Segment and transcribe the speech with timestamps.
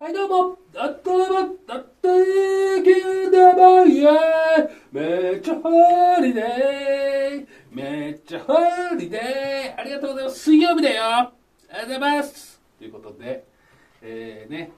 [0.00, 1.40] はい、どうも、あったま、
[1.70, 2.08] あった
[2.84, 4.12] けだばや、
[4.92, 8.54] めっちゃホリデー、めっちゃホ
[8.96, 10.38] リデー、ありがとうございます。
[10.38, 11.02] 水曜日だよ。
[11.02, 11.32] あ
[11.72, 12.60] りがとうございます。
[12.78, 13.44] ということで、
[14.00, 14.70] えー、ね、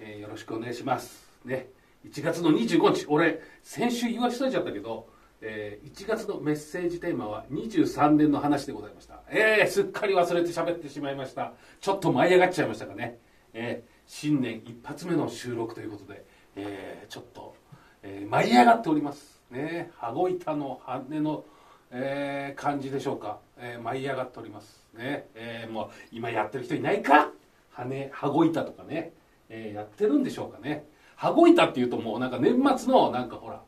[0.00, 1.30] えーよろしくお願いします。
[1.44, 1.68] ね、
[2.04, 5.08] 1月の25日、俺、先週言わしといちゃったけど、
[5.40, 9.22] えー1月のメッセージテーマは23年の話でございました。
[9.30, 11.52] えー、すっかり忘れて喋ってしまいました。
[11.80, 13.20] ちょっと舞い上がっちゃいましたかね。
[13.54, 16.24] えー新年一発目の収録ということで、
[16.56, 17.54] えーちょっと、
[18.02, 19.42] えー舞い上がっております。
[19.50, 21.44] ね、羽子板の羽根の、
[21.90, 23.38] えー感じでしょうか。
[23.58, 24.82] えー舞い上がっております。
[24.94, 27.30] ね、えーもう今やってる人いないか？
[27.70, 29.12] 羽、羽子板とかね、
[29.50, 30.86] えーやってるんでしょうかね。
[31.14, 33.60] 羽子板っていうともうなんか年末のなんかほら、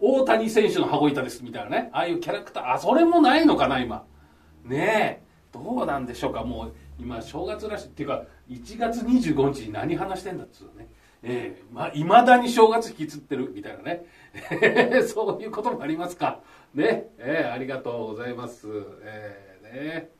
[0.00, 4.04] 大谷選手の羽子板ですみたいなね、ああいうキャラクター、あ、それもないのかな、今。
[4.64, 5.22] ねえ、
[5.52, 10.88] どうなんでしょうか、もう今、正月らしい、っていうか、1月25日に何話してんだっつうね。
[11.26, 14.04] ええまあ、いまだに正月引きつってるみたいなね。
[15.08, 16.40] そういうこともありますか。
[16.74, 18.68] ね、ええありがとうございます。
[19.02, 20.10] ええね、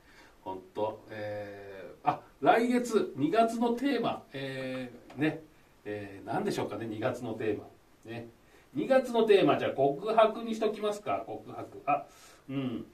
[0.41, 5.43] 本当ええあ、来月、2月のテーマ、ええね、
[5.85, 7.65] えー、何でしょうかね2月のテーマ。
[8.05, 8.29] ね。
[8.77, 11.23] 2月のテーマじゃあ告白にしときますか。
[11.27, 11.83] 告白。
[11.87, 12.05] あ
[12.49, 12.87] うん。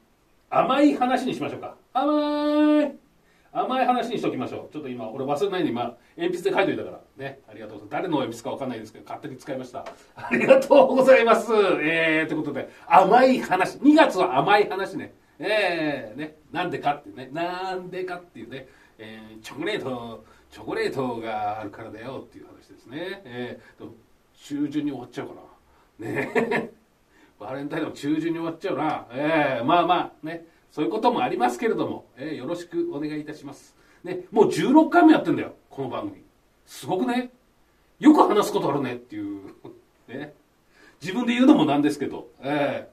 [0.50, 1.76] 甘い話にしましょうか。
[1.92, 3.09] 甘い。
[3.52, 4.72] 甘い話にしときましょう。
[4.72, 7.00] ちょっと今俺忘れないように今鉛筆で書いといたから。
[7.16, 7.40] ね。
[7.48, 7.90] ありがとうございます。
[7.90, 9.84] 誰の鉛筆か分かんないですけど勝手に使いました。
[10.14, 11.52] ありがとうございます。
[11.82, 12.70] えー、ということで。
[12.86, 13.78] 甘い話。
[13.78, 15.14] 2月は甘い話ね。
[15.40, 16.36] えー、ね。
[16.52, 17.28] なんでかってね。
[17.32, 23.22] なんでかっていうね、えー、チョコレートチョコレートがあるからだよっていう話ですね。
[23.24, 23.94] えー、と
[24.34, 25.34] 中旬に終わっちゃうか
[26.00, 26.06] な。
[26.06, 26.70] ね。
[27.40, 29.06] バレンタインの中旬に終わっちゃうな。
[29.12, 33.74] えー、まあまあね、そういうこともありますけれども、えーよろしくお願いいたします。
[34.04, 36.22] ね、もう16回もやってんだよ、この番組。
[36.66, 37.30] すごくね。
[37.98, 39.54] よく話すことあるねっていう。
[40.08, 40.34] ね。
[41.02, 42.88] 自分で言うのもなんですけど、え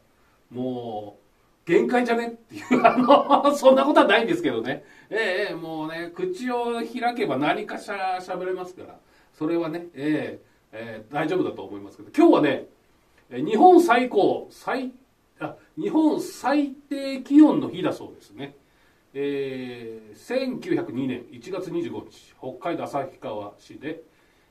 [0.52, 1.18] ーも
[1.66, 2.28] う、限界じゃね？
[2.28, 4.84] っていう、 あの、そんなことはないんですけどね。
[5.10, 9.00] ええもうね、口を開けば何かしら喋れますから、
[9.34, 12.68] それはね、ええええ大丈夫だと思いますけど、今日はね、
[13.30, 14.94] 日本最高、最、
[15.40, 18.56] あ、日本最低気温の日だそうですね。
[19.14, 24.02] えー、1902年1月25日、北海道旭川市で、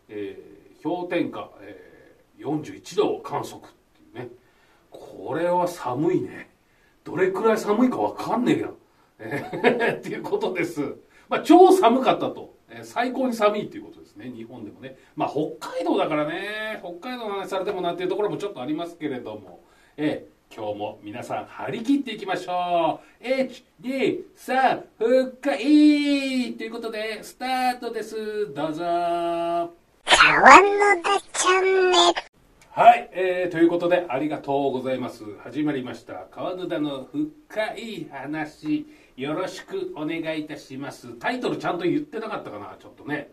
[0.08, 4.28] えー氷点下、えー41度を観測っていうね。
[4.90, 6.50] これは寒いね。
[7.02, 8.76] どれくらい寒いかわかんねえよ。
[9.18, 10.96] えーっていうことです。
[11.28, 12.54] まあ、超寒かったと。
[12.68, 14.30] えー最高に寒いっていうことですね。
[14.30, 14.96] 日本でもね。
[15.16, 16.80] まあ、北海道だからね。
[16.82, 19.64] 北海道の話されてもなっていうところもちょっとありますけれども。
[19.96, 23.24] えー今日も皆さん張り切っていきましょう。
[23.24, 28.52] 1、2、3、復活ということで、スタートです。
[28.54, 28.82] どうぞ。
[28.82, 32.36] 川野田チャンネル。
[32.70, 35.24] はい、えー、ということでありがとうございます。
[35.38, 36.26] 始まりました。
[36.30, 38.86] 川野田の深い話、
[39.16, 41.14] よろしくお願いいたします。
[41.14, 43.30] タイトルちゃんと言ってなかったかな、ちょっとね。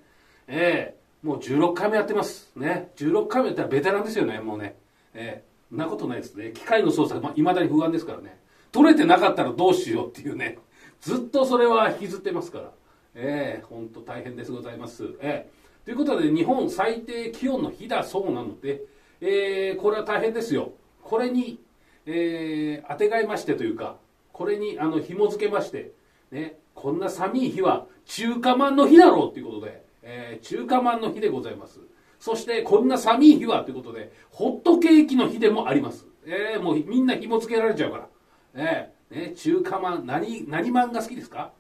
[0.48, 2.52] えー、もう16回目やってます。
[2.56, 2.92] ね。
[2.96, 4.76] 16回目やったらベテランですよね、もうね。
[5.14, 6.52] えー、んなことないですね。
[6.54, 8.40] 機械の操作、まあ、未だに不安ですからね。
[8.72, 10.60] 取れてなかったらどうしようっていうね。
[11.02, 12.72] ずっとそれは引きずってますから。
[13.16, 15.16] ええ本当大変ですございます。
[15.22, 18.82] ええということで、日本最低気温の日だそうなので、
[19.22, 20.72] えーこれは大変ですよ。
[21.04, 21.60] これに、
[22.06, 23.98] えー当てがいましてというか、
[24.32, 25.92] これにあの紐付けまして、
[26.32, 31.80] ね、こんな寒い日は中華まんの日だろうということで、えー中華まんの日でございます。
[32.24, 36.06] そして、こんな寒い日はということで、ホットケーキの日でもあります。
[36.26, 38.08] えーもうみんな紐付けられちゃうから。
[38.54, 41.52] えーね、中華まん、何、何まんが好きですか？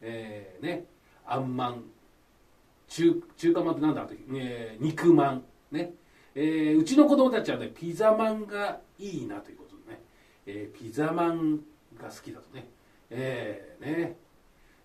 [0.00, 0.86] えーね、
[1.24, 1.84] あんまん、
[2.88, 5.44] 中中華まんってなんだ、えー肉まん。
[5.70, 5.94] ね、
[6.34, 10.00] えーうちの子供たちはねピザまんがいいなということでね、
[10.46, 11.58] えーピザまん
[11.96, 12.66] が好きだとね。
[13.10, 14.16] えーね。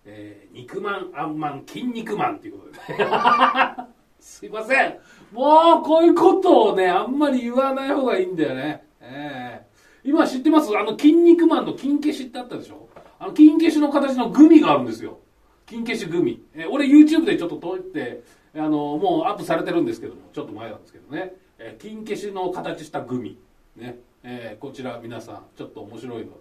[0.04, 3.06] えー肉まんあんまん筋肉まんということでね。
[4.24, 4.98] すいません。
[5.32, 8.82] もうこういうことをねあんまり言わない方がいいんだよね。
[9.00, 9.74] えー
[10.06, 10.70] 今知ってます？
[10.76, 12.88] あの筋肉マンの金消しってあったでしょ？
[13.18, 15.18] あの金消しの形のグミがあるんですよ。
[15.66, 18.22] 金消しグミ、えー俺 YouTube でちょっと撮って
[18.54, 23.38] あのもうアップされてるんですけどもちょっと前なんですけどね、えー金消しの形したグミ。
[23.76, 26.32] ね、えーこちら皆さんちょっと面白いの。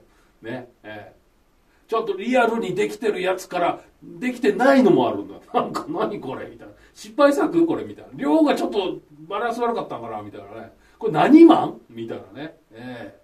[0.41, 1.22] ね、えー
[1.93, 5.35] ちょっとリアルにできてるやつからできてないのもあるんだ。
[5.53, 6.47] なんか何これ？
[6.47, 6.73] みたいな。
[6.95, 7.67] 失敗作？
[7.67, 7.83] これ？
[7.83, 8.11] みたいな。
[8.15, 8.97] 量がちょっと
[9.27, 10.23] バランス悪かったんかな？
[10.23, 10.73] みたいなね。
[10.97, 13.23] これ何マンみたいなね、えー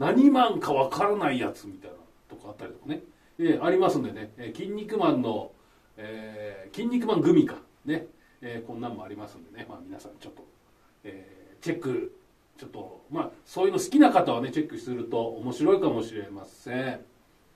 [0.00, 1.96] 何マンかわからないやつみたいな
[2.28, 3.02] とかあったりとかね、
[3.38, 5.52] えーありますんでね、えー筋肉マンの、
[5.96, 7.56] えー筋肉マングミか。
[7.84, 8.08] ね、
[8.40, 10.44] えーこんなんもありますんでね、まあ、皆さんちょっと、
[11.04, 12.12] えーチェック
[12.56, 17.00] ちょっとまあそういうの好きな方はねチェックすると面白いかもしれません。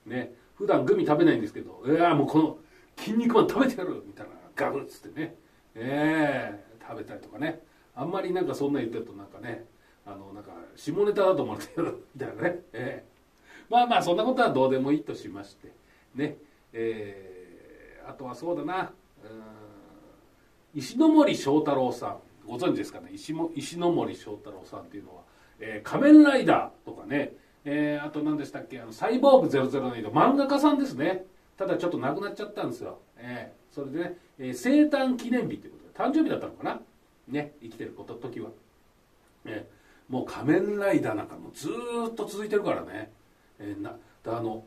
[0.05, 0.33] ね。
[0.55, 2.57] 普段グミ食べないんですけどいやもうこの
[2.97, 5.35] 筋肉マン食べてやるみたいなガブッつってね。
[5.75, 7.61] ええ食べたりとかね。
[7.95, 9.65] あんまりなんかそんな言ってるとなんかね
[10.05, 13.05] あのなんか下ネタだと思われてるみたいなね、ええ。
[13.69, 15.71] まあまあそんなことはどうでもいいとしまして。
[16.13, 16.37] ね。
[16.73, 18.91] えーあとはそうだな。
[19.23, 19.41] うん
[20.75, 22.17] 石森章太郎さん。
[22.45, 23.11] ご存知ですかね？
[23.13, 25.21] 石も石森章太郎さんっていうのは、
[25.59, 27.31] えー仮面ライダーとかね、
[27.65, 28.79] えーあと何でしたっけ？
[28.81, 31.25] あのサイボーグ009漫画家さんですね。
[31.57, 36.09] ただちょっと亡くなっちゃったんですよ、えーそれでね、えー生誕記念日ということで。
[36.09, 36.81] 誕生日だったのかな？
[37.27, 38.49] ね生きてること時は、
[39.45, 41.69] えーもう仮面ライダーなんかもず
[42.11, 43.11] っと続いてるからね、
[43.59, 43.95] えーな
[44.25, 44.65] あの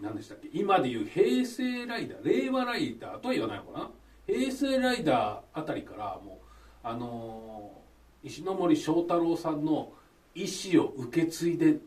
[0.00, 0.48] 何でしたっけ？
[0.52, 3.90] 今でいう平成ライダー令和ライダーとは言わないのかな？
[4.26, 6.40] 平成ライダーあたりからも
[6.84, 7.80] うあのー
[8.28, 9.92] 石森章太郎さんの
[10.34, 11.78] 意思を受け継いで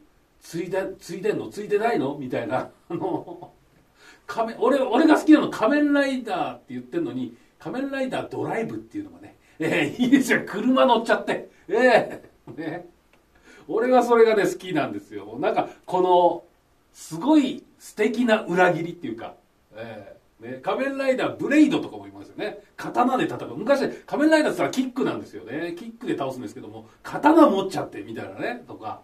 [0.43, 1.47] 継いで継いでんの？
[1.47, 2.15] 継いでないの？
[2.19, 2.69] みたいな。
[2.89, 3.51] あの
[4.27, 10.43] 仮面俺俺が好きなの仮面ライダーって言ってるのに仮面ライダードライブっていうのがね、えーいいですよ。
[10.45, 11.49] 車乗っちゃって。
[11.69, 12.23] ええ
[12.55, 12.85] ね。
[13.67, 15.37] 俺はそれがね好きなんですよ。
[15.39, 16.43] なんかこの
[16.93, 19.35] すごい素敵な裏切りっていうか、
[19.75, 22.59] ええね、仮面ライダーブレイドとかもいますよね。
[22.75, 23.55] 刀で戦う。
[23.55, 25.73] 昔仮面ライダーって言ったらキックなんですよね。
[25.77, 28.63] キックで倒すんですけども刀持っちゃってみたいなね。
[28.67, 29.01] とか。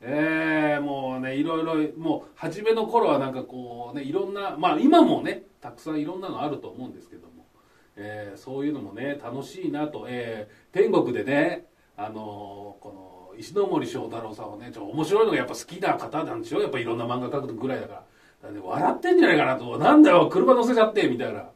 [0.00, 7.46] ええもうねいろいろもう初めの頃はなんかこうねいろんなまあ今もねたくさんいろんなのあると思うんですけども、
[7.96, 11.64] えーそういうのもね楽しいなと、えー天国でね
[11.96, 16.60] あのーこの石森章太郎さんはねちょ面白いのがやっぱ好きな方なんでしょ？
[16.60, 18.00] やっぱいろんな漫画描くぐらいだから。
[18.00, 18.06] だか
[18.48, 19.78] らね、笑ってんじゃないかなと。
[19.78, 21.50] なんだよ車乗せちゃってみたいな、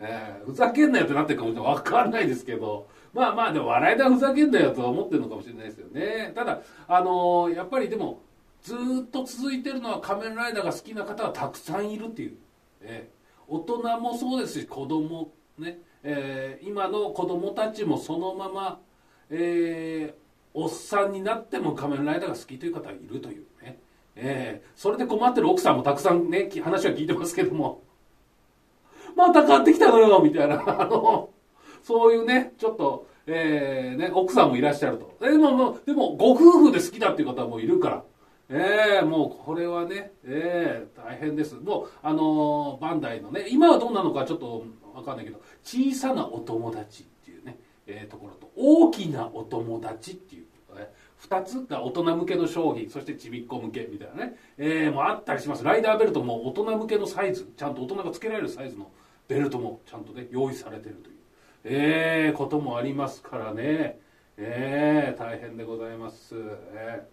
[0.00, 2.88] えーふざけんなよってなってるかもしれない分かんないですけど。
[3.12, 6.32] まあまあでも笑いだふざけんなよとは思ってるのかもしれないですよね。
[6.34, 8.22] ただあのーやっぱりでも
[8.62, 12.34] ずっと続いてるのは仮面ライダーが好きな方はたくさんいるっていう、
[12.82, 13.20] えー
[13.52, 18.80] 大人もそうですし子供ね、えー今の子供たちもそのまま、
[19.28, 20.20] えー
[20.54, 23.80] おっさんになっても仮面ライダーが好きという方がいるというね、
[24.14, 27.82] えーそれで困ってる奥さんもたくさんね話は聞いてますけども。
[29.20, 31.30] また買ってきたのよみたいな あの
[31.82, 38.02] そういうねちょっと、えーね、奥さんもいらっしゃるとでももうでもご夫婦で好きだっていう方もいるから
[38.52, 41.54] ええもうこれはね、ええ大変です。
[41.54, 47.56] もう、あのーバンダイのね、今はどうなのかちょっとわかんないけど、小さなお友達っていうね、
[47.86, 55.62] えーところと、大きなお友達っていう、ね、二つが大人向けの商品、そしてちびっこ向けみたいなね、ええもうあったりします。
[55.62, 58.90] ライダーベルトも大人向けのサイズ、ちゃんと大人がつけられるサイズの
[59.30, 61.16] ベルトもちゃんとね、用意されてるという、
[61.64, 64.00] ええこともありますからね、
[64.36, 66.34] ええ大変でございます。
[66.74, 67.04] え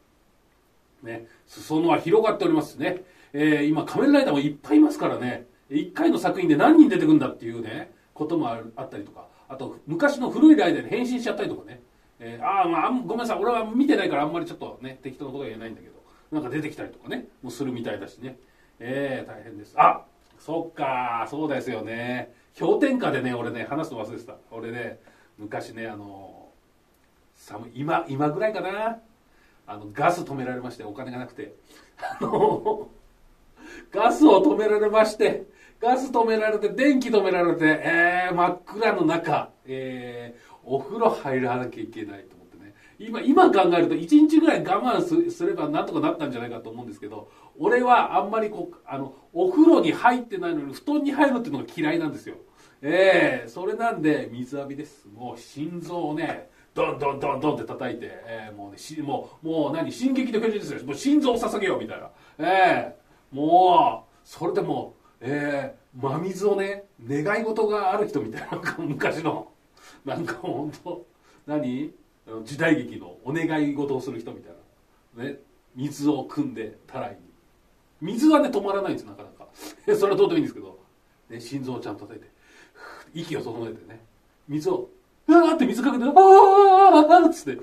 [1.04, 3.04] えね、裾野は広がっておりますね、
[3.34, 5.46] えー今仮面ライダーもいっぱいいますからね。
[5.70, 9.28] 1回の作品で何人出てくるんだっていうねこともあったりとか。
[9.50, 11.82] あと昔の古いライダーに変身しちゃったりとかね、
[12.20, 13.40] えーああまあごめんなさい。
[13.40, 15.96] 俺は見てないからあんまりちょっとね適当なことは言えないんだけど。
[16.32, 17.28] なんか出てきたりとかね。
[17.44, 18.40] もうするみたいだしね。
[18.80, 19.76] えー、大変です。
[19.78, 20.04] あ
[20.40, 22.34] そっかそうですよね。
[22.60, 24.36] 氷点下でね俺ね話すの忘れてた。
[24.52, 25.00] 俺ね
[25.38, 26.50] 昔ねあの
[27.36, 29.00] 寒い今今ぐらいかな。
[29.66, 31.54] あのガス止められましてお金がなくて。
[32.00, 32.90] あの
[33.92, 35.44] ガスを止められまして
[35.82, 42.37] ガス止められて電気止められて、えー、真っ暗の中、えー、お風呂入らなきゃいけないと。
[43.00, 52.36] 今今考えると1日ぐらい我慢すすればなんとかなったんじゃないかと思うんですけど俺はあんまりこうあのお風呂に入ってないのに布団に入るっていうのが嫌いなんですよ。
[52.82, 55.08] ええそれなんで水浴びです。
[55.08, 60.84] もう心臓をねドンドンドンドンって叩いて、ええもうねしもうもう何進撃の巨人ですよ。
[60.86, 62.10] もう心臓を捧げようみたいな。
[62.40, 69.52] ええもうそれでもうええ真水をね願い事がある人みたいな昔の。
[70.06, 71.06] なんか本当
[71.48, 71.92] 何？
[72.44, 74.54] 時代劇のお願い事をする人みたい
[75.16, 75.24] な。
[75.24, 75.40] ね。
[75.76, 77.18] 水を汲んでたらいに。
[78.02, 79.48] 水はね止まらないんですなかなか。
[79.96, 80.80] それはどうでもいいんですけど、
[81.30, 82.30] ね、心臓をちゃんと叩いて。
[83.14, 84.04] 息を整えてね。
[84.48, 84.90] 水を
[85.28, 87.62] うわーって水かけてあーあーっつって。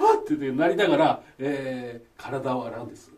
[0.00, 3.12] あーってってなりながら、えー体を洗うんです、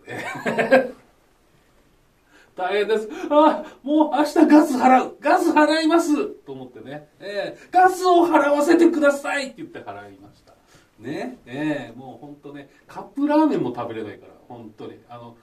[2.59, 3.09] 大変です。
[3.31, 5.17] あもう明日ガス払う。
[5.21, 6.27] ガス払います。
[6.27, 9.45] と思ってね、えーガスを払わせてください。
[9.45, 10.55] って言って払いました。
[10.99, 14.99] ね、えーもう本当ね、カップラーメンも食べれないから、本当に。
[15.09, 15.37] あの、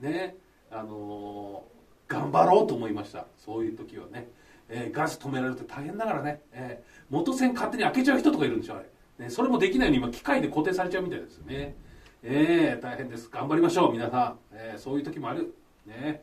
[0.00, 0.36] ね、
[0.70, 1.74] あのー
[2.06, 3.26] 頑張ろうと思いました。
[3.38, 4.28] そういう時はね。
[4.68, 8.78] えーガス止められるって大変だからね、えー元栓勝手に開けちゃう人とかいるんでしょあ
[9.18, 11.74] れ、ね、それもできないように今機械で固定されちゃうみたいですね。
[12.22, 13.28] えー大変です。
[13.28, 15.52] 頑張りましょう皆さん、えーそういう時もある。
[15.86, 16.22] ね。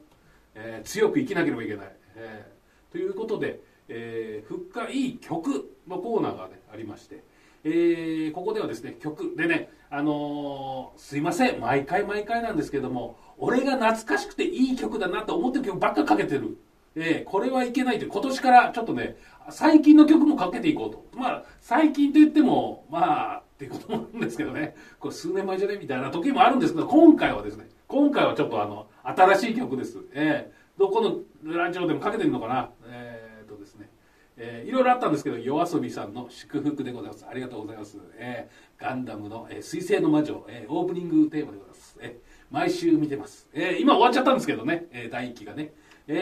[0.55, 7.24] えー強く生きなければいけない、えーということで、えー、復活いい曲のコーナーが、ね、ありまして、
[7.63, 16.58] えーここではですね曲でねあのーすいません毎回毎回なんですけども俺が懐かしくていい曲だなと思ってる曲ばっかかけてる。
[16.96, 19.15] えーこれはいけないという今年からちょっとね
[19.50, 21.05] 最近の曲もかけていこうと。
[21.17, 24.75] まあ最近と言ってもまあっていうこともあるんですけどね。
[25.00, 25.77] これ数年前じゃね？
[25.77, 30.00] みたいな時もあるんですけど今回はですね今回はちょっとあの新しい曲です。
[30.13, 32.72] えーどこのラジオでもかけてるのかな。
[32.88, 33.89] えー、とですね。
[34.38, 37.25] えーいろいろあったんですけど夜遊びさんの祝福でございます。
[37.29, 45.74] ありがとうございます、えーガンダムの、えー水星の魔女、えーオープニングテーマでございます、えー毎週見てます、えー今終わっちゃったんですけどね、えー第1期がね。
[46.08, 46.20] えーえ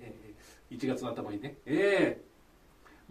[0.00, 1.56] ーえー1月の頭にね。
[1.66, 2.30] えー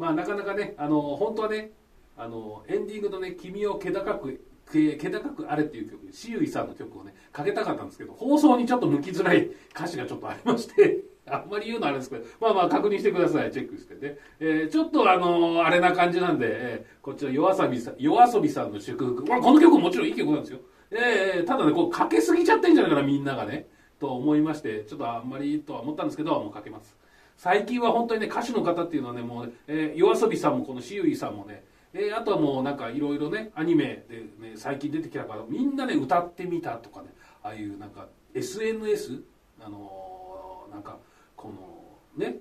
[0.01, 1.71] まあなかなかねあの本当はね
[2.17, 13.51] あのエンディングのね「君を気高く気高くあれ」っていう曲しゆいさんの曲をねかけたかったんですけど放送にちょっと向きづらい歌詞がちょっとありまして あんまり言うのあれですけどまあまあ確認してください。
[13.51, 20.59] チェックしてね、えーちょっとあのあれな感じなんで、えーこっちら夜遊びさん夜遊びさんの祝福、この曲ももちろんいい曲なんですよ、
[20.91, 23.67] えーただねこうかけすぎちゃってんじゃないかなみんながね。
[23.99, 26.95] と思いましてちょっとあんまりとは思ったんですけどもうかけます。
[27.35, 37.07] 最近は本当にね歌手の方っていうのはねもうね、えー、夜遊びさんもこのしゆいさんもね、えーあとはもうなんかいろいろねアニメで、ね、最近出てきたからみんなね歌ってみたとかね
[37.43, 39.21] ああいうなんか SNS
[39.61, 40.97] あのーなんか
[41.35, 42.37] このね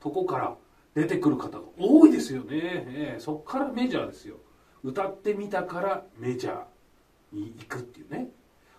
[0.00, 0.54] とこから
[0.94, 4.36] 出てくる方が多いですよね、えーそっからメジャーですよ。
[4.84, 6.64] 歌ってみたからメジャー
[7.32, 8.28] に行くっていうね。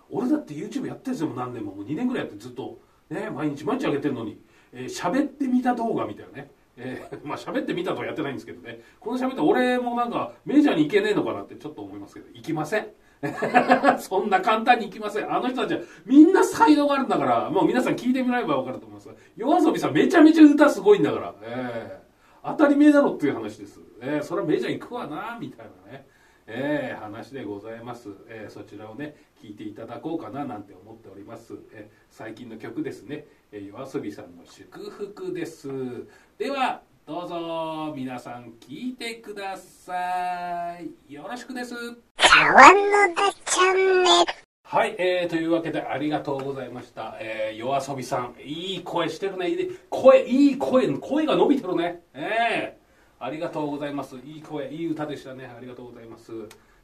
[0.10, 1.74] 俺だって YouTube やってるんですよ何年も。
[1.74, 2.78] もう2年ぐらいやってずっと
[3.10, 4.40] ね毎日毎日上げてるのに。
[4.74, 6.52] えー喋、ってみた動画みたいなね。
[6.78, 8.82] えー まあ喋ってみたとはやってないんですけどね。
[9.00, 12.28] この喋って俺もなんかメジャーに行けねえのかなってちょっと思いますけど。
[12.34, 12.88] 行きません。
[14.00, 15.34] そんな簡単に行きません。
[15.34, 19.08] あの人たちはみんな才能があるんだからもう皆さん聞いてみればわかると思います。
[19.08, 22.04] が夜遊びさんめちゃめちゃ歌すごいんだから、えー
[22.46, 26.06] 当たり前だろっていう話です、えーそれはメジャー行くわなみたいなね。
[26.48, 35.70] えー話でございます、えーそちらをね聞いていただこうかななんて思っております、えー最近の曲ですね、えー、夜遊びさんの祝福です
[36.38, 41.76] ではどうぞ皆さん聞いてくださいよろしくです
[42.18, 44.44] 茶碗のだチャンネル。
[44.64, 47.16] はい、えー、というわけでありがとうございました。
[47.20, 49.50] えー、夜遊びさん、いい声してるね。
[49.50, 52.02] いい声、いい声、声が伸びてるね。
[52.16, 52.83] えー、
[53.20, 54.18] ありがとうございます。
[54.18, 55.46] いい声、いい歌でしたね。
[55.46, 56.32] ありがとうございます。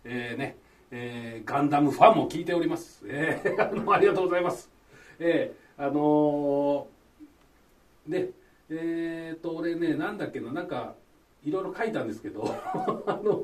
[0.03, 0.57] えー、ね、
[0.91, 3.03] えー、ガンダムファンも聞いております。
[3.07, 4.69] えー、 あの、ありがとうございます。
[5.19, 8.29] えー、あのー、ね、
[8.69, 10.95] えーと、俺ね、なんだっけな、なんか、
[11.43, 12.43] いろいろ書いたんですけど、
[13.05, 13.43] あの、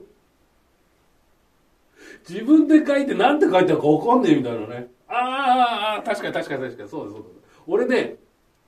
[2.27, 7.35] 自分で書いてなんて書いてあるか分かんねえみたいなねあーあ確かに確かに確かにそうですそうです
[7.67, 8.15] 俺ね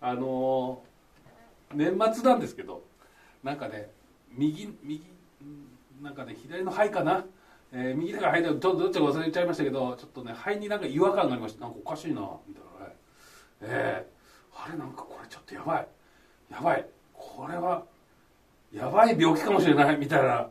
[0.01, 0.87] あのー
[1.75, 2.81] 年末なんですけど
[3.43, 3.89] なんかね
[4.35, 5.03] 右右
[6.01, 7.25] なんかね左の肺かな、
[7.71, 11.61] えー右だから肺だどどっちか忘れちゃいましたけどちょっとね肺になんか違和感がありました。
[11.61, 12.87] なんかおかしいなみたいな。
[12.87, 12.93] ね
[13.61, 15.87] えー、あれなんかこれちょっとやばい。
[16.51, 16.85] やばい。
[17.13, 17.83] これは
[18.73, 20.49] やばい病気かもしれないみたいな。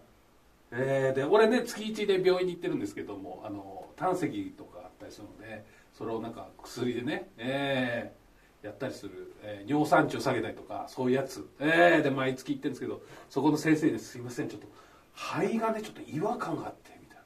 [0.73, 5.65] えーで俺ね月1で病院に行ってるんですけどもあの胆石とかあったりするので
[5.95, 8.26] それをなんか薬でね、えー
[8.67, 14.67] やったりする、えー尿酸値を下げたりとかそういうやつ、えーで毎月行ってるんですけどそこの先生ですいませんちょっと
[15.15, 17.19] 肺がねちょっと違和感があってみたい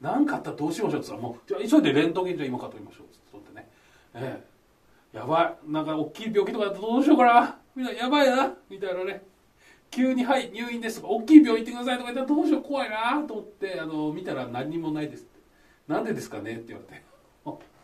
[0.00, 0.12] な。
[0.12, 3.68] 何かあったらどうしましょうって言ったらもうじゃ急いでレントゲンじゃ今か取りましょうって言ってね。
[4.14, 5.70] えーやばい。
[5.72, 7.58] なんか大きい病気とかだったらどうしようかな。
[7.74, 8.00] みたいな。
[8.02, 8.54] やばいな。
[8.68, 9.22] みたいなね。
[9.90, 12.62] 急に「はい入院です」とか「大きい病院行ってください」とか言ったらどうしよう。
[12.62, 13.22] 怖いな。
[13.26, 15.40] と思ってあの見たら何にもないですって
[15.88, 17.02] 「なんでですかね?」って言われて「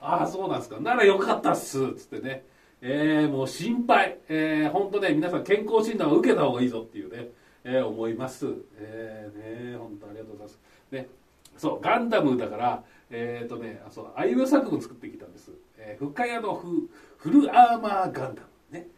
[0.00, 0.80] ああそうなんですか。
[0.80, 2.44] ならよかったっす」っつってね。
[2.80, 4.18] えー、もう心配。
[4.28, 7.28] えー、本当ね皆さん健康診断を受けた方がいいぞっていうね、
[7.64, 8.46] えー、思います。
[8.76, 10.60] えー、ね本当ありがとうございます。
[10.90, 11.08] ね。
[11.56, 18.48] そうガンダムだからえっ、ー、とねあそうあいうえ作文作ってきたんです、えー、深谷のフフルアーマーガンダム。
[18.70, 18.88] ね、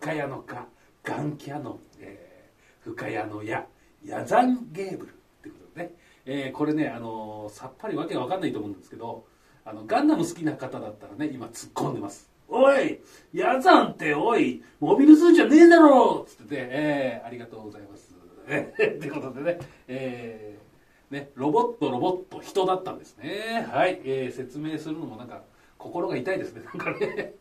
[0.00, 0.66] 深谷のか
[1.02, 3.66] ガンキャノン、えー、深谷の矢。
[4.04, 9.24] ヤザンゲーブルってことでね、えーこれね、あのーさっぱりわけが分かんないと思うんですけど
[9.66, 12.30] あのガンダム好きな方だったらね今突っ込んでます。
[12.48, 13.00] おい
[13.32, 18.14] ヤザンっておいモビルスーツじゃねえだろっつってて、えーありがとうございます。
[18.46, 19.58] ってことでね,、
[19.88, 23.66] えーねロボットロボット人だったんですね。
[23.68, 25.42] はい、えー説明するのもなんか
[25.78, 27.34] 心が痛いですね なんかね。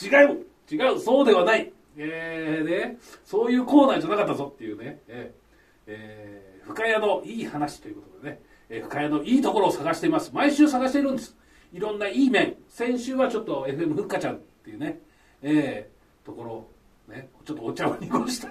[0.00, 1.72] 違う違うそうではない。
[1.96, 5.46] えー、で、そういうコーナーじゃなかったぞっていうね、えー
[5.86, 10.30] えー、深谷のいい話ということでね、え、深谷のいいところを探しています。
[10.34, 11.36] 毎週探しているんです。
[11.72, 12.56] いろんないい面。
[12.68, 15.00] 先週はちょっと FM ふっかちゃんっていうね、
[15.42, 18.48] えー、ところ、ね、ちょっとお茶を濁した。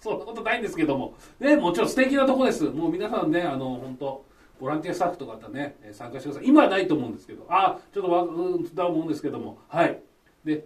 [0.00, 2.64] そんなことないんですけども、ね、もちろん素敵なとこです。
[2.64, 4.24] もう皆さんね、あの、本当
[4.60, 6.48] ボランティアスタッフとかだね、参加してください。
[6.48, 10.00] 今はないと思うんですけど、あ、ちょっとわ、うんだと思うんですけども、はい。
[10.44, 10.64] で、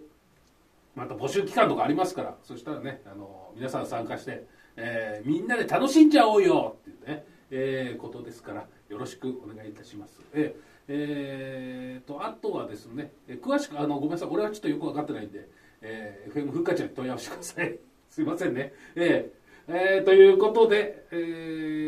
[0.95, 10.19] また募集期間とかありますから、そしたらね、あの、皆さん参加して、えー、みんなで楽しんじゃおうよっていうね、えー、ことですから、よろしくお願いいたします。
[10.33, 14.29] えーえーと、あとはですね、え詳しくあのごめんなさい。
[14.31, 15.47] 俺はちょっとよく分かってないんで、
[15.81, 17.79] えー、FM ふっかちゃんに問い合わせてください。
[18.09, 18.73] すいませんね。
[18.95, 21.15] えー、えー、ということで、え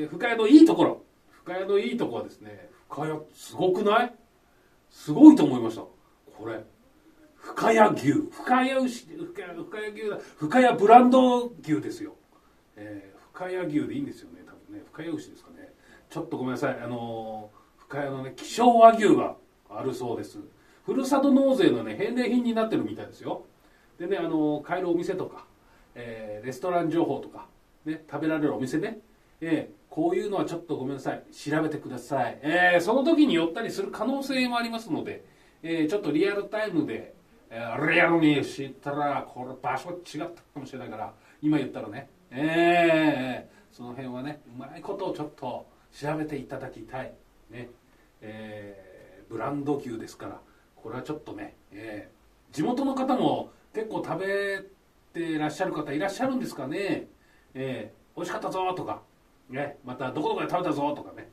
[0.05, 1.03] ー、深谷のいいところ。
[1.31, 4.13] 深谷のいいところはですね深谷すごくない？
[4.89, 5.81] すごいと思いました。
[5.81, 6.61] これ。
[7.37, 8.11] 深谷牛。
[8.31, 10.17] 深谷牛深谷深谷牛だ。
[10.37, 12.15] 深谷ブランド牛ですよ、
[12.75, 14.83] えー、深谷牛でいいんですよね多分ね。
[14.91, 15.48] 深谷牛ですか？
[16.09, 16.79] ちょっとごめんなさい。
[16.81, 19.35] あの、深谷のね希少和牛が
[19.69, 20.39] あるそうです。
[20.85, 23.45] ふるさと納税のね返礼品になってるみたいですよ。
[23.99, 25.45] でねあの、買えるお店とか、
[25.95, 27.47] えー、レストラン情報とか、
[27.85, 28.99] ね、食べられるお店ね、
[29.41, 31.23] えー、こういうのはちょっとごめんなさい。
[31.31, 35.23] 調べてください、えー、その時に寄ったりする可能性もありますので、
[35.63, 37.13] えー、ちょっとリアルタイムで
[37.51, 42.09] えー、リアルに知ったらこれ場所違ったかもしれないから今言ったらね。
[42.31, 47.13] えー、その辺はねうまいことをちょっと調べていただきたい。
[47.49, 47.69] ね。
[48.21, 50.39] えー、ブランド牛ですから。
[50.75, 54.63] これはちょっとね、えー、地元の方も結構食べ
[55.13, 57.07] てらっしゃる方いらっしゃるんですかね。
[57.53, 59.01] えー、美味しかったぞとか、
[59.49, 61.29] ね、またどこどこで食べたぞとかね。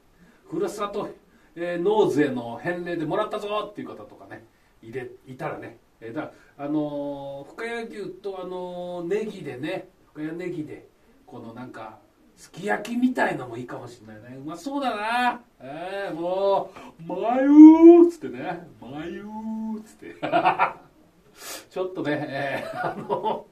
[0.50, 1.08] ふるさと、
[1.54, 4.44] えー、納税の返礼でもらったぞっていう方とかね。
[4.82, 5.78] いれいたらね。
[6.00, 9.88] えー、だあのー、深谷牛とあのー、ネギでね。
[10.12, 10.86] 深谷ネギで
[11.26, 11.98] このなんか
[12.36, 14.36] すき焼きみたいのもいいかもしれないね。
[14.36, 15.40] うまそうだな。
[15.58, 20.16] えー、もう「まゆーっつってね「まゆーっつって。
[21.70, 23.46] ちょっとねえー、あの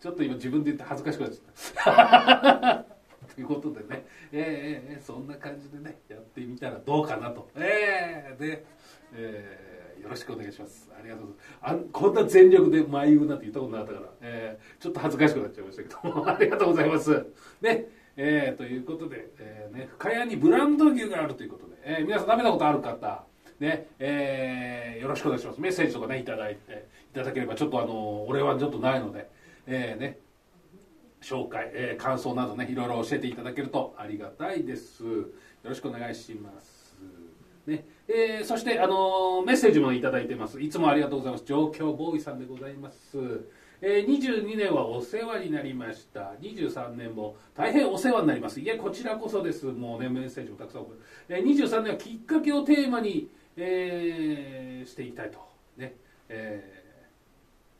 [0.00, 2.96] ちょっと今自分で言って恥ずかしくなっちゃった。
[3.34, 7.50] ということでね、えー、えー、そんな感じでねやってみたらどうかなと。
[7.54, 8.64] えー、で
[9.14, 10.88] えーよろしくお願いします。
[10.98, 11.86] ありがとうございます。
[11.86, 17.26] あこんな全力で眉言うなんて言ったことなかったから、えー、ちょっと恥ずかしくなっちゃいましたけど ありがとうございます。
[17.60, 17.88] ね。
[18.16, 23.24] えー、ということで、えーね、深谷にブランド牛があるということで、えー、皆さん食べたことある方
[23.60, 23.88] ね。
[23.98, 25.60] えー、よろしくお願いします。
[25.60, 29.28] メッセージとかねいただいていただければちょっとあの俺はちょっとないので、
[29.66, 30.18] えーね、
[31.20, 35.04] 紹介、えー、感想などねいろいろ教えていただけるとありがたいです。
[35.04, 35.24] よ
[35.64, 36.96] ろしくお願いします。
[37.66, 37.84] ね。
[38.08, 40.60] えー、そして、あの、メッセージもいただいてます。
[40.60, 41.44] いつもありがとうございます。
[41.44, 43.18] 状況ボーイさんでございます、
[43.80, 46.32] えー、22年はお世話になりました。
[46.40, 48.60] 23年も大変お世話になります。
[48.60, 49.66] いやこちらこそです。
[49.66, 55.38] もうねメッセージもたくさん送る、えー、23年はきっかけをテーマに、えー、していきたいと。
[55.76, 55.94] ね、
[56.28, 56.82] え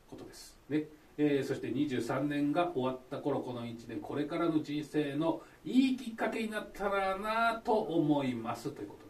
[0.06, 0.58] ー、ことです。
[0.68, 0.84] ね。
[1.18, 8.70] えー、そして23年が終わった頃この1年これからの人生のいいきっかけになったらなと思います。
[8.70, 9.05] ということ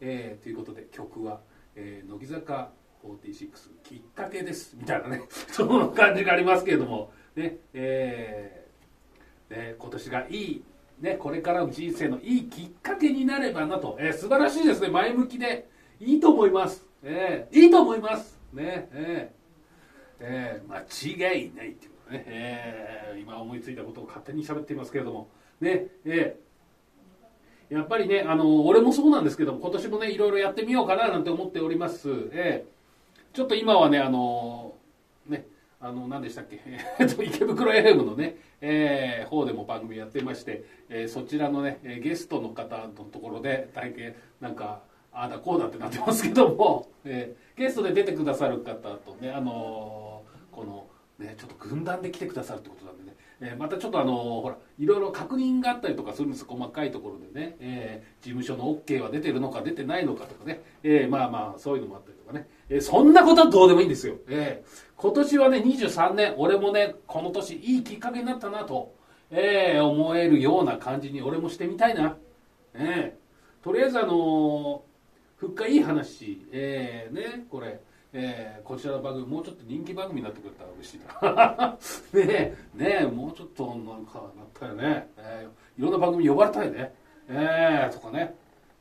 [0.00, 1.40] えー、ということで曲は、
[1.74, 2.70] えー、乃木坂
[3.04, 3.48] 46
[3.82, 4.76] きっかけです。
[4.76, 7.12] みたいなね その感じがありますけれども。
[7.34, 10.64] ねえー、ね今年がいい
[11.00, 14.88] ね、これからの人生のいいきっかけになればなと、えー、素晴らしいですね。
[14.88, 15.68] 前向きで
[16.00, 18.38] いいと思います、えー、いいと思います。
[18.52, 25.28] ねえー、えー、間違いないっていうことね、えー、今思いついたことを勝手に喋っていますけれども。
[25.60, 26.45] ねえー
[27.68, 32.08] やっぱりね、あの、俺もそうなんですけど今年もね、いろいろやってみようかななんて思っております。
[32.32, 34.74] えー、ちょっと今はね、あの、
[35.26, 35.46] ね、
[35.80, 36.60] あの、何でしたっけ、
[36.98, 44.80] えっと、池袋 FM のね、えー、方でも番組やってまして、えー、そちらのね、ゲストの方のところで、大変、なんか、
[45.12, 50.86] ああだこうだってなってますけども、えー、ゲストで出てくださる方とね、あのー、この、
[51.18, 56.44] ね、ちょっと軍団で来てくださるってことなんでね、えー、またちょっとあのほらいろいろ確認があったりとかするんです。
[56.46, 68.94] 細かいところでね、えー、事務所の OK は出てるのか出てないのかとかね、えー、まあまあそういうのもあったりとかね、え、そんなことはどうでもいいんですよ、えー、今年はね23年俺もねこの年いいきっかけになったなと、
[69.30, 72.16] え、思えるような感じに俺もしてみたいな、
[72.74, 73.16] え、
[73.62, 74.80] とりあえずあのー、
[75.36, 77.80] 復活いい話、え、ねこれ。
[78.18, 81.76] えー、こちらの番組もうちょっと人気番組になってくれたら嬉しいな。
[82.18, 86.94] ねえねえもうちょっとなんかなったよね、えー、いろんな番組呼ばれたいね。
[87.28, 88.34] えー、とかね、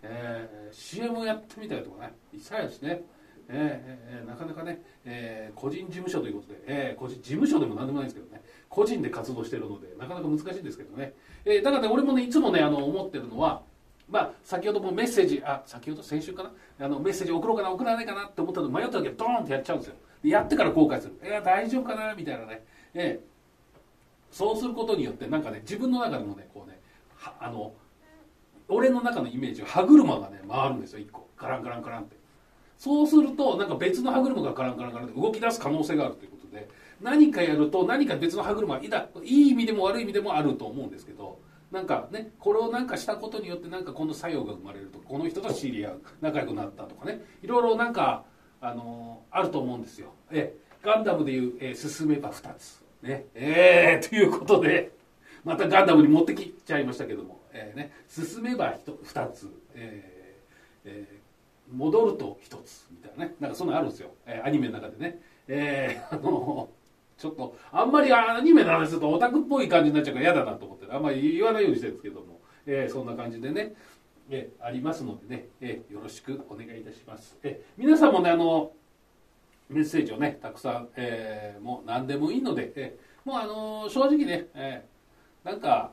[0.04, 2.14] えー、CM やってみたいとかね。
[2.32, 3.04] 一切ですね。
[3.50, 8.42] えーえーなかなかね、えー個人事務所ということで、えー個人事務所でも何でもないんですけどね。
[8.70, 13.64] 個人で活動してるのでなかなか難しいんですけどね、えーだからね俺もねいつもねあの思ってるのは
[14.10, 16.86] まあ、先ほどもメッセージあ先ほど先週かな？
[16.86, 19.96] あのメッセージ送ろうかな送らないかなって思ったの迷った時はドーンってやっちゃうんですよ。
[20.24, 21.20] やってから後悔する。
[21.24, 22.14] いや大丈夫かな？
[22.14, 22.64] みたいなね、
[22.94, 23.26] ええ。
[24.32, 26.80] そうすることによってなんかね自分の中でもねこうね
[27.40, 27.74] あの
[28.68, 31.28] 俺の中のイメージ歯車がね回るんですよ一個。
[31.36, 32.16] カランカランカランって。
[32.78, 36.68] そうするとなんか別の歯車がカランカランカランって動き出す可能性があるということで
[37.02, 38.90] 何かやると何か別の歯車い
[39.24, 41.40] いい意味でも悪い意味でもあると思うんですけど
[41.72, 47.22] なんかねこれをなんかしたことによってなんかこの作用が生まれるとかこの人と知り合う仲良くなったとかね。
[47.42, 48.24] いろいろなんか
[48.62, 50.14] あのあると思うんですよ。
[50.32, 52.82] えガンダムでいう、えー進めば2つ。
[53.02, 53.26] ね。
[53.34, 54.92] えー、ということで
[55.44, 61.26] またガンダムに持ってきちゃいましたけども、えーね、進めば2つ、えーえー
[61.72, 63.36] 戻ると1つみたいなね。
[63.40, 66.70] なんかそんなのあるんですよ、えーアニメの中でね、えーあの
[67.18, 73.74] ちょっとあんまりアニメの話するとオタクっぽい感じになっちゃうから嫌だなと思ってあんまり言わないようにしてるんですけども、えーそんな感じでね、
[74.30, 78.72] えーありますのでね、えーよろしくお願いいたします、えー皆さんもねあの
[79.70, 85.92] メッセージをねたくさん、えーもう何でもいいので、えーもうあの正直ね、えーなんか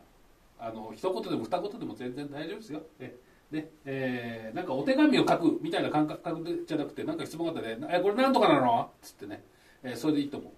[0.59, 2.83] あの一言でも二言でも全然大丈夫ですよ。
[3.01, 3.17] え
[3.51, 9.45] で、えーなんかお手紙を書くみたいな感覚じゃなくてなんか質問があったらね「えこれなんとかなの?」っつってね、
[9.83, 10.53] えーそれでいいと思う、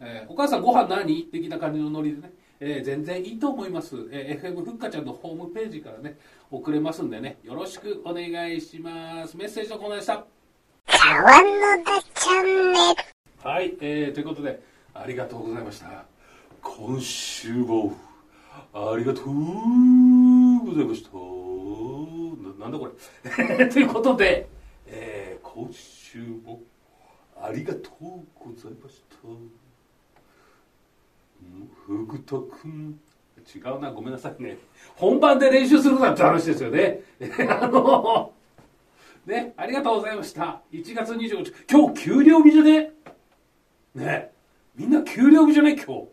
[0.00, 6.18] えーお母さんご飯何?」的な感じのノリでね、えー全然いいと思います、えー FM ふっかちゃんのホームページからね
[6.50, 7.38] 送れますんでね。
[7.44, 9.36] よろしくお願いします。
[9.36, 10.24] メッセージのコーナーでした。
[10.86, 13.48] 茶碗のだチャンネル。
[13.48, 14.60] はい、えーということで
[14.94, 16.04] ありがとうございました。
[16.62, 17.94] 今週も
[18.74, 19.24] ありがとう
[20.66, 21.10] ございました。
[22.58, 22.86] ななんだこ
[23.58, 23.66] れ？
[23.70, 24.48] ということで、
[24.86, 26.60] えー今週も
[27.40, 29.28] ありがとうございました。
[29.28, 29.50] うん
[31.86, 33.00] ふぐたくん？
[33.54, 34.58] 違うなごめんなさいね。
[34.96, 37.00] 本番で練習するなって話ですよね。
[37.48, 38.32] あの
[39.26, 40.62] ね、ありがとうございました。
[40.72, 42.92] 1月25日、今日給料日じゃね？
[43.94, 44.30] ね、
[44.76, 45.74] みんな給料日じゃね？
[45.76, 46.06] 今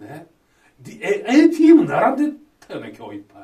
[0.00, 0.02] 日。
[0.04, 0.26] ね。
[1.00, 3.40] え ATM 並んでたよね、今日いっぱ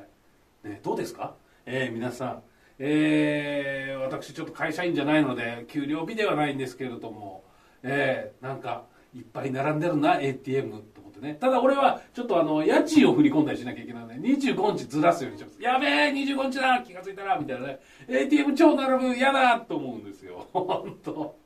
[0.65, 0.69] い。
[0.69, 1.35] ね、どうですか？
[1.67, 2.43] えー皆さん。
[2.79, 7.43] えー私ちょっと会社員じゃないので、給料日ではないんですけれども、
[7.83, 11.04] えーなんか、いっぱい並んでるな、ATM と。
[11.15, 11.37] ってね。
[11.41, 15.63] ただ俺は、ちょっとあの、家賃を振り込んだりしなきゃいけないので、25日ずらすようにしてます。
[15.63, 17.81] やべえ、25日だ気がついたらみたいなね。
[18.09, 20.47] ATM 超並ぶ、嫌だと思うんですよ。
[20.53, 21.37] 本当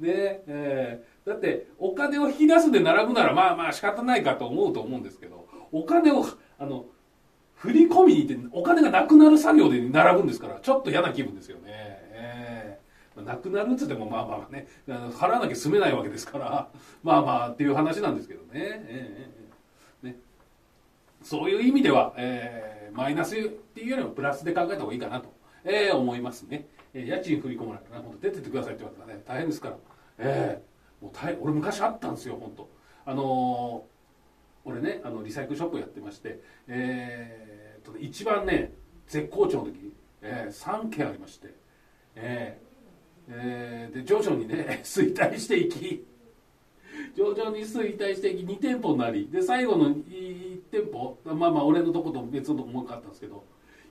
[0.00, 6.24] ねえーだって、お金を引き出すで並ぶなら、まあまあ仕方ないかと思うと思うんですけど、お金を、
[6.58, 6.86] あの、
[7.54, 11.91] 振り込みに行って、お金がなくなる作業で並ぶんですから、ちょっと嫌な気分ですよね。
[13.20, 16.68] なくなるっつっても、まあまあね、払わなきゃ済めないわけですから、
[17.02, 19.30] まあまあっていう話なんですけどね。
[20.02, 20.16] ね
[21.22, 25.32] そういう意味では、えーマイナスっていうよりもプラスで考えた方がいいかなと、
[25.64, 26.66] えー思いますね。
[26.92, 29.76] えー家賃振り込まないとね、本当出てってくださいって言われたらね、大変ですから。
[30.18, 32.68] えーもう大俺昔あったんですよ、本当
[33.06, 33.92] あのー
[34.70, 38.72] 俺ね、あのリサイクルショップやってまして、えーと一番ね、
[39.08, 41.54] 絶好調の時、えー3件ありまして、
[42.14, 42.71] えー
[43.28, 46.04] えーで徐々にね、 衰退していき、
[47.14, 53.44] 徐々に衰退していき2店舗になりで最後の1店舗まあまあ俺のとこと別のとこもう一個あったんですけど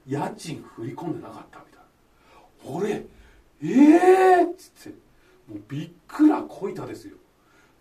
[0.08, 2.78] 家賃振り込んでなかったみたいな。
[2.78, 3.06] 俺え
[3.64, 4.98] えー、っつって
[5.48, 7.18] もうびっくらこいたですよ。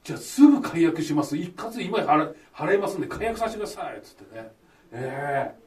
[0.04, 1.36] じゃあすぐ解約します。
[1.36, 4.52] 一括今払払いますんで解約させてくださいっつってね。
[4.92, 5.60] ええ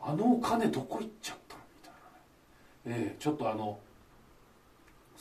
[0.00, 1.90] あのお金どこ行っちゃったみた
[2.90, 3.06] いなね。
[3.08, 3.78] ええちょっとあの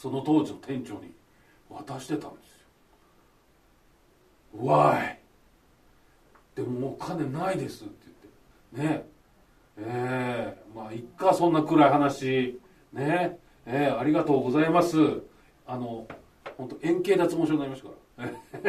[0.04, 1.14] その当時の店長に
[1.70, 2.60] 渡してたんです
[4.58, 5.18] よわい
[6.56, 7.94] でももうお金ないですって
[8.76, 9.06] 言ってね
[9.78, 12.60] ええまあいっかそんな暗い話。
[12.92, 14.98] ねええありがとうございます。
[15.66, 16.06] あの
[16.58, 17.96] 本当円形脱毛症になりましたか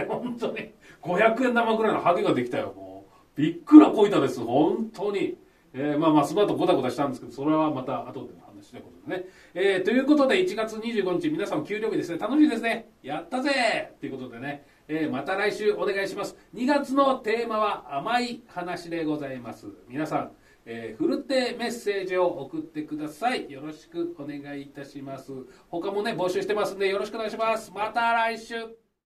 [0.01, 0.07] ら。
[0.09, 0.71] 本当に。
[1.03, 2.73] 500円玉ぐらいのハゲができたよ。
[2.75, 3.05] も
[3.37, 4.41] うびっくらこいたです。
[4.41, 5.37] 本当に。
[5.75, 8.33] えーまあまあその後ゴタゴタしたんですけどそれはまた後で
[8.73, 9.25] の話ということでね、
[9.55, 12.19] えーということで1月25日皆さん給料日ですね。
[12.19, 12.89] 楽しいですね。
[13.03, 13.93] やったぜ。
[14.01, 16.37] ということでね、えーまた来週お願いします。
[16.55, 19.67] 2月のテーマは甘い話でございます。
[19.89, 20.33] 皆さん
[20.67, 23.51] えー、ふるってメッセージを送ってください。
[23.51, 25.33] よろしくお願いいたします。
[25.69, 27.71] 他もね募集してますんでよろしくお願いします。
[27.73, 28.84] また来週。